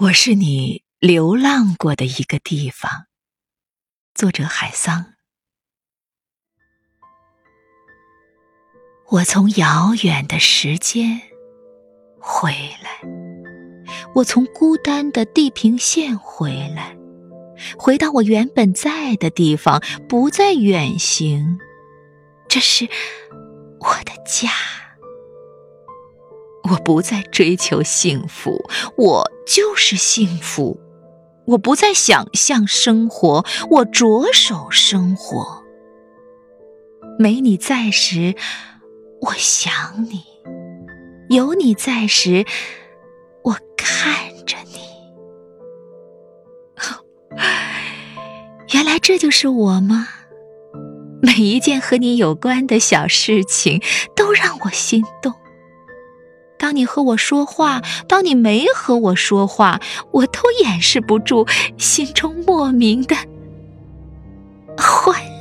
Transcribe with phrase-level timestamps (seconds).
[0.00, 3.06] 我是你流浪过的一个地方。
[4.12, 5.14] 作者海桑。
[9.10, 11.22] 我从遥远的时间
[12.20, 12.50] 回
[12.82, 13.08] 来，
[14.16, 16.96] 我从孤单的地平线回来，
[17.78, 21.60] 回到我原本在的地方，不再远行。
[22.48, 22.88] 这是
[23.78, 24.50] 我的家。
[26.74, 30.80] 我不再追求幸福，我就是幸福。
[31.46, 35.62] 我不再想象生活，我着手生活。
[37.16, 38.34] 没你在时，
[39.20, 39.72] 我想
[40.10, 40.24] 你；
[41.28, 42.44] 有你在时，
[43.44, 44.80] 我看着你。
[48.74, 50.08] 原来这就是我吗？
[51.22, 53.80] 每一件和你有关的小事情，
[54.16, 55.32] 都让我心动。
[56.56, 61.46] 当你和我说话当你没和我说话我都掩饰不住
[61.78, 63.16] 心中莫名的
[64.76, 65.33] 坏